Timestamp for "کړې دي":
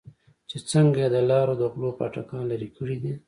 2.77-3.13